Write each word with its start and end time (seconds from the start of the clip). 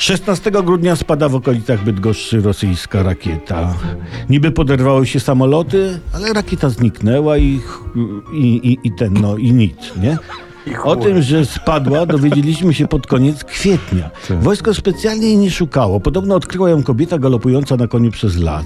16 0.00 0.50
grudnia 0.50 0.96
spada 0.96 1.28
w 1.28 1.34
okolicach 1.34 1.84
Bydgoszczy 1.84 2.40
rosyjska 2.40 3.02
rakieta. 3.02 3.74
Niby 4.30 4.50
poderwały 4.50 5.06
się 5.06 5.20
samoloty, 5.20 6.00
ale 6.12 6.32
rakieta 6.32 6.70
zniknęła 6.70 7.38
i, 7.38 7.60
i, 8.34 8.46
i, 8.46 8.78
i 8.84 8.92
ten, 8.92 9.14
no 9.14 9.36
i 9.36 9.52
nic, 9.52 9.76
nie? 10.02 10.18
O 10.84 10.96
tym, 10.96 11.22
że 11.22 11.46
spadła, 11.46 12.06
dowiedzieliśmy 12.06 12.74
się 12.74 12.86
pod 12.88 13.06
koniec 13.06 13.44
kwietnia. 13.44 14.10
Wojsko 14.40 14.74
specjalnie 14.74 15.26
jej 15.26 15.36
nie 15.36 15.50
szukało. 15.50 16.00
Podobno 16.00 16.34
odkryła 16.34 16.70
ją 16.70 16.82
kobieta 16.82 17.18
galopująca 17.18 17.76
na 17.76 17.86
koniu 17.86 18.10
przez 18.10 18.36
las. 18.36 18.64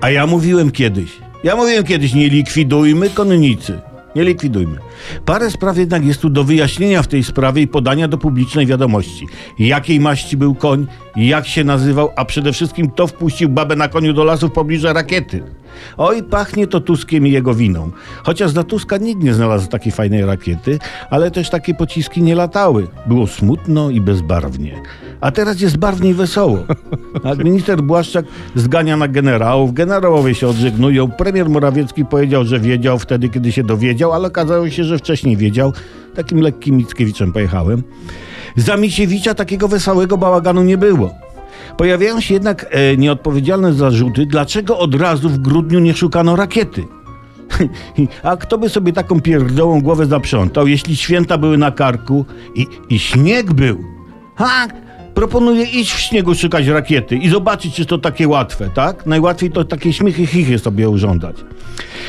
A 0.00 0.10
ja 0.10 0.26
mówiłem 0.26 0.70
kiedyś, 0.70 1.10
ja 1.44 1.56
mówiłem 1.56 1.84
kiedyś, 1.84 2.14
nie 2.14 2.28
likwidujmy 2.28 3.10
konnicy. 3.10 3.80
Nie 4.16 4.24
likwidujmy. 4.24 4.78
Parę 5.24 5.50
spraw 5.50 5.78
jednak 5.78 6.04
jest 6.04 6.20
tu 6.20 6.30
do 6.30 6.44
wyjaśnienia 6.44 7.02
w 7.02 7.08
tej 7.08 7.24
sprawie 7.24 7.62
i 7.62 7.68
podania 7.68 8.08
do 8.08 8.18
publicznej 8.18 8.66
wiadomości. 8.66 9.26
Jakiej 9.58 10.00
maści 10.00 10.36
był 10.36 10.54
koń, 10.54 10.86
jak 11.16 11.46
się 11.46 11.64
nazywał, 11.64 12.10
a 12.16 12.24
przede 12.24 12.52
wszystkim 12.52 12.90
kto 12.90 13.06
wpuścił 13.06 13.48
babę 13.48 13.76
na 13.76 13.88
koniu 13.88 14.12
do 14.12 14.24
lasu 14.24 14.48
w 14.48 14.52
pobliżu 14.52 14.92
rakiety. 14.92 15.42
Oj, 15.96 16.22
pachnie 16.22 16.66
to 16.66 16.80
Tuskiem 16.80 17.26
i 17.26 17.30
jego 17.30 17.54
winą. 17.54 17.90
Chociaż 18.22 18.50
za 18.50 18.64
Tuska 18.64 18.96
nikt 18.96 19.22
nie 19.22 19.34
znalazł 19.34 19.68
takiej 19.68 19.92
fajnej 19.92 20.26
rakiety, 20.26 20.78
ale 21.10 21.30
też 21.30 21.50
takie 21.50 21.74
pociski 21.74 22.22
nie 22.22 22.34
latały. 22.34 22.86
Było 23.06 23.26
smutno 23.26 23.90
i 23.90 24.00
bezbarwnie. 24.00 24.74
A 25.20 25.30
teraz 25.30 25.60
jest 25.60 25.76
barwnie 25.76 26.10
i 26.10 26.14
wesoło. 26.14 26.58
A 27.24 27.34
minister 27.34 27.82
Błaszczak 27.82 28.24
zgania 28.54 28.96
na 28.96 29.08
generałów, 29.08 29.72
generałowie 29.72 30.34
się 30.34 30.48
odżegnują. 30.48 31.10
Premier 31.10 31.48
Morawiecki 31.48 32.04
powiedział, 32.04 32.44
że 32.44 32.60
wiedział 32.60 32.98
wtedy, 32.98 33.28
kiedy 33.28 33.52
się 33.52 33.62
dowiedział, 33.62 34.03
ale 34.12 34.28
okazało 34.28 34.70
się, 34.70 34.84
że 34.84 34.98
wcześniej 34.98 35.36
wiedział. 35.36 35.72
Takim 36.14 36.40
lekkim 36.40 36.76
Mickiewiczem 36.76 37.32
pojechałem. 37.32 37.82
Za 38.56 38.76
Misiewicza 38.76 39.34
takiego 39.34 39.68
wesołego 39.68 40.18
bałaganu 40.18 40.62
nie 40.62 40.78
było. 40.78 41.14
Pojawiają 41.76 42.20
się 42.20 42.34
jednak 42.34 42.66
e, 42.70 42.96
nieodpowiedzialne 42.96 43.72
zarzuty, 43.72 44.26
dlaczego 44.26 44.78
od 44.78 44.94
razu 44.94 45.28
w 45.28 45.38
grudniu 45.38 45.78
nie 45.78 45.94
szukano 45.94 46.36
rakiety. 46.36 46.84
A 48.22 48.36
kto 48.36 48.58
by 48.58 48.68
sobie 48.68 48.92
taką 48.92 49.20
pierdołą 49.20 49.80
głowę 49.80 50.06
zaprzątał, 50.06 50.66
jeśli 50.66 50.96
święta 50.96 51.38
były 51.38 51.58
na 51.58 51.70
karku 51.70 52.24
i, 52.54 52.66
i 52.90 52.98
śnieg 52.98 53.52
był? 53.52 53.84
Ha! 54.34 54.68
Proponuję 55.24 55.64
iść 55.64 55.92
w 55.92 56.00
śniegu 56.00 56.34
szukać 56.34 56.66
rakiety 56.66 57.16
i 57.16 57.28
zobaczyć, 57.28 57.74
czy 57.74 57.86
to 57.86 57.98
takie 57.98 58.28
łatwe, 58.28 58.70
tak? 58.74 59.06
Najłatwiej 59.06 59.50
to 59.50 59.64
takie 59.64 59.92
śmichy 59.92 60.26
chichy 60.26 60.58
sobie 60.58 60.88
urządzać. 60.88 61.36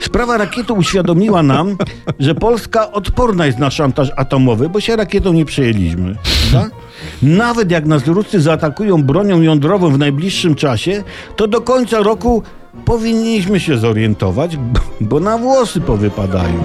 Sprawa 0.00 0.36
rakiety 0.36 0.72
uświadomiła 0.72 1.42
nam, 1.42 1.76
że 2.20 2.34
Polska 2.34 2.92
odporna 2.92 3.46
jest 3.46 3.58
na 3.58 3.70
szantaż 3.70 4.12
atomowy, 4.16 4.68
bo 4.68 4.80
się 4.80 4.96
rakietą 4.96 5.32
nie 5.32 5.44
przejęliśmy. 5.44 6.16
Tak? 6.52 6.70
Nawet 7.22 7.70
jak 7.70 7.86
nas 7.86 8.06
Ruscy 8.06 8.40
zaatakują 8.40 9.02
bronią 9.02 9.42
jądrową 9.42 9.90
w 9.90 9.98
najbliższym 9.98 10.54
czasie, 10.54 11.02
to 11.36 11.46
do 11.46 11.60
końca 11.60 11.98
roku 11.98 12.42
powinniśmy 12.84 13.60
się 13.60 13.78
zorientować, 13.78 14.58
bo 15.00 15.20
na 15.20 15.38
włosy 15.38 15.80
powypadają. 15.80 16.64